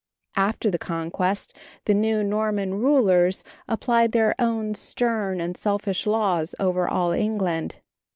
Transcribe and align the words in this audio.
After 0.35 0.71
the 0.71 0.79
Conquest 0.79 1.55
the 1.85 1.93
new 1.93 2.23
Norman 2.23 2.73
rulers 2.81 3.43
applied 3.67 4.13
their 4.13 4.33
own 4.39 4.73
stern 4.73 5.39
and 5.39 5.55
selfish 5.55 6.07
laws 6.07 6.55
over 6.59 6.87
all 6.87 7.11
England. 7.11 7.77